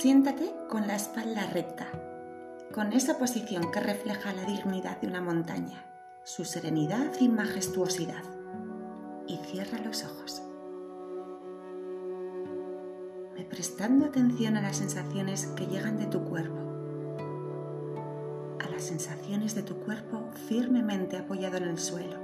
[0.00, 1.88] Siéntate con la espalda recta,
[2.72, 5.84] con esa posición que refleja la dignidad de una montaña,
[6.22, 8.22] su serenidad y majestuosidad.
[9.26, 10.40] Y cierra los ojos.
[13.34, 16.60] Ve prestando atención a las sensaciones que llegan de tu cuerpo,
[18.60, 22.20] a las sensaciones de tu cuerpo firmemente apoyado en el suelo.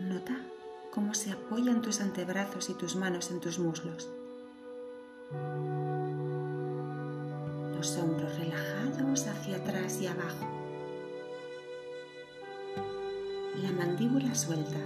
[0.00, 0.38] Nota
[0.98, 4.10] cómo se apoyan tus antebrazos y tus manos en tus muslos.
[7.76, 10.44] Los hombros relajados hacia atrás y abajo.
[13.62, 14.76] La mandíbula suelta.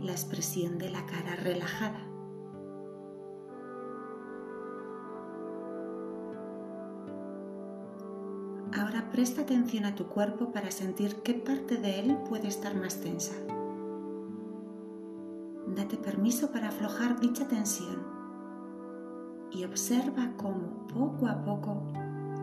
[0.00, 2.00] La expresión de la cara relajada.
[8.72, 12.96] Ahora presta atención a tu cuerpo para sentir qué parte de él puede estar más
[13.02, 13.34] tensa.
[15.84, 18.02] Permiso para aflojar dicha tensión
[19.52, 21.92] y observa cómo poco a poco,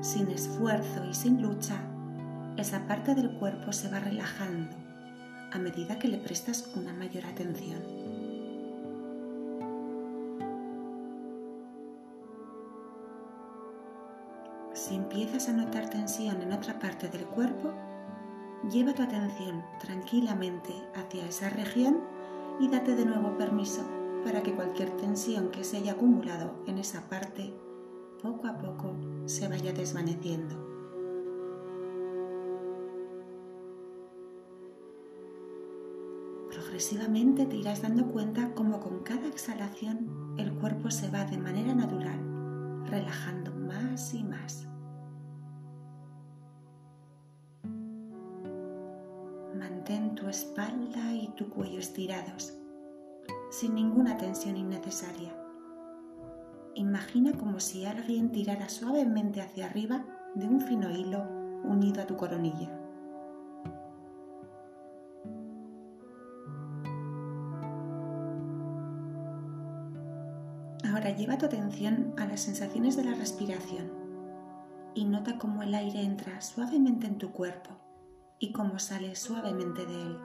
[0.02, 1.82] sin esfuerzo y sin lucha,
[2.56, 4.76] esa parte del cuerpo se va relajando
[5.52, 7.82] a medida que le prestas una mayor atención.
[14.74, 17.74] Si empiezas a notar tensión en otra parte del cuerpo,
[18.72, 22.21] lleva tu atención tranquilamente hacia esa región
[22.60, 23.82] y date de nuevo permiso
[24.24, 27.54] para que cualquier tensión que se haya acumulado en esa parte
[28.22, 30.56] poco a poco se vaya desvaneciendo.
[36.50, 41.74] Progresivamente te irás dando cuenta cómo con cada exhalación el cuerpo se va de manera
[41.74, 42.32] natural
[42.86, 44.71] relajando más y más.
[49.62, 52.58] Mantén tu espalda y tu cuello estirados,
[53.52, 55.38] sin ninguna tensión innecesaria.
[56.74, 61.22] Imagina como si alguien tirara suavemente hacia arriba de un fino hilo
[61.64, 62.76] unido a tu coronilla.
[70.92, 73.92] Ahora lleva tu atención a las sensaciones de la respiración
[74.96, 77.91] y nota cómo el aire entra suavemente en tu cuerpo
[78.42, 80.18] y cómo sale suavemente de él.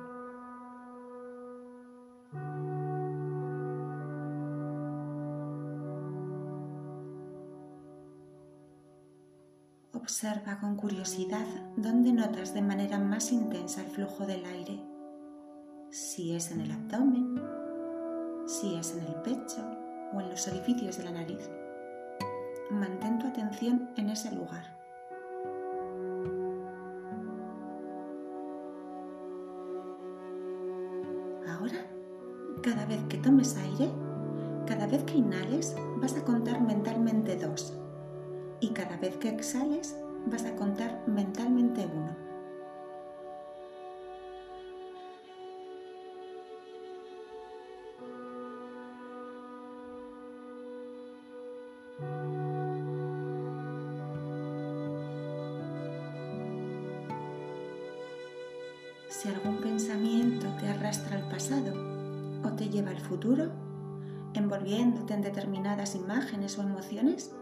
[9.92, 11.46] Observa con curiosidad
[11.76, 14.82] dónde notas de manera más intensa el flujo del aire,
[15.90, 17.38] si es en el abdomen,
[18.46, 19.62] si es en el pecho
[20.14, 21.50] o en los orificios de la nariz.
[22.70, 24.75] Mantén tu atención en ese lugar.
[31.66, 31.84] Ahora,
[32.62, 33.90] cada vez que tomes aire,
[34.66, 37.76] cada vez que inhales, vas a contar mentalmente dos.
[38.60, 39.96] Y cada vez que exhales,
[40.26, 42.26] vas a contar mentalmente uno.
[59.18, 61.72] Si algún pensamiento te arrastra al pasado
[62.44, 63.50] o te lleva al futuro,
[64.34, 67.34] envolviéndote en determinadas imágenes o emociones,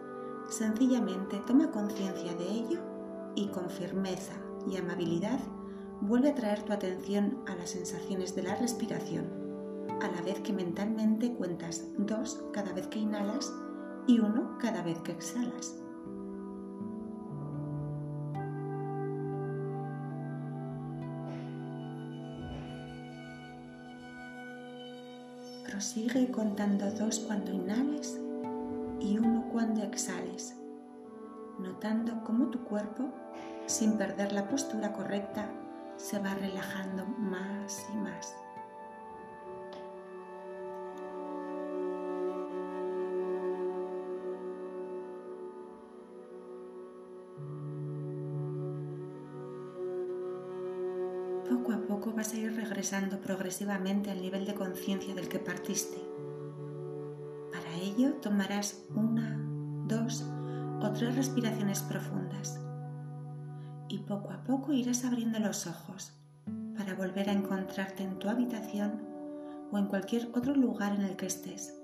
[0.49, 2.79] sencillamente toma conciencia de ello
[3.35, 4.35] y con firmeza
[4.71, 5.41] y amabilidad
[6.01, 9.27] vuelve a traer tu atención a las sensaciones de la respiración,
[10.01, 13.53] a la vez que mentalmente cuentas dos cada vez que inhalas
[14.07, 15.84] y uno cada vez que exhalas.
[25.75, 28.17] Prosigue contando dos cuando inhales
[29.01, 30.55] y uno cuando exhales,
[31.59, 33.13] notando cómo tu cuerpo,
[33.67, 35.51] sin perder la postura correcta,
[35.97, 38.37] se va relajando más y más.
[51.65, 55.97] Poco a poco vas a ir regresando progresivamente al nivel de conciencia del que partiste.
[57.51, 59.41] Para ello tomarás una,
[59.87, 60.27] dos
[60.83, 62.61] o tres respiraciones profundas
[63.89, 66.13] y poco a poco irás abriendo los ojos
[66.77, 69.01] para volver a encontrarte en tu habitación
[69.73, 71.75] o en cualquier otro lugar en el que estés,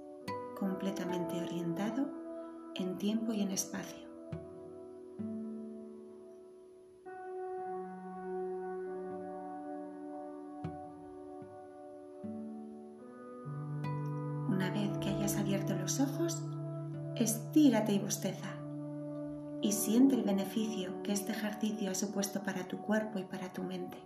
[0.59, 2.07] completamente orientado
[2.75, 4.10] en tiempo y en espacio.
[14.71, 16.45] Una vez que hayas abierto los ojos,
[17.17, 18.55] estírate y bosteza.
[19.61, 23.65] Y siente el beneficio que este ejercicio ha supuesto para tu cuerpo y para tu
[23.65, 23.97] mente.